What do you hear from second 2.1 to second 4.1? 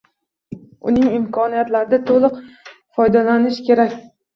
to‘laroq foydalanish kerak.